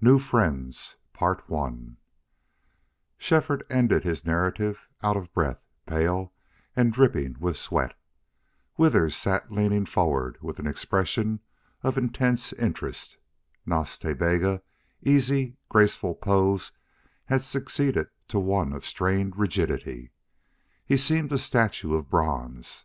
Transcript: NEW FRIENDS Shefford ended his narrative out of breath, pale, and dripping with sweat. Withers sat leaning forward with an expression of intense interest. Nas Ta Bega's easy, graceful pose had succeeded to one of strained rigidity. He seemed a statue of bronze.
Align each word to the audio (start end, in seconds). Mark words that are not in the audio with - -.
NEW 0.00 0.20
FRIENDS 0.20 0.94
Shefford 3.18 3.64
ended 3.68 4.04
his 4.04 4.24
narrative 4.24 4.86
out 5.02 5.16
of 5.16 5.34
breath, 5.34 5.64
pale, 5.84 6.32
and 6.76 6.92
dripping 6.92 7.34
with 7.40 7.56
sweat. 7.56 7.98
Withers 8.76 9.16
sat 9.16 9.50
leaning 9.50 9.84
forward 9.84 10.38
with 10.40 10.60
an 10.60 10.68
expression 10.68 11.40
of 11.82 11.98
intense 11.98 12.52
interest. 12.52 13.16
Nas 13.66 13.98
Ta 13.98 14.14
Bega's 14.14 14.60
easy, 15.02 15.56
graceful 15.68 16.14
pose 16.14 16.70
had 17.24 17.42
succeeded 17.42 18.06
to 18.28 18.38
one 18.38 18.72
of 18.72 18.86
strained 18.86 19.34
rigidity. 19.36 20.12
He 20.86 20.96
seemed 20.96 21.32
a 21.32 21.36
statue 21.38 21.94
of 21.96 22.08
bronze. 22.08 22.84